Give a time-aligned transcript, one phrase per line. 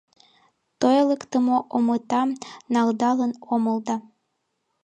[0.81, 2.29] Тойлыктымо омытам
[2.73, 3.95] налдалын омыл да